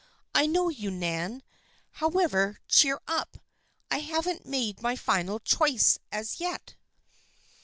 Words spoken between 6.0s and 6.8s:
as yet."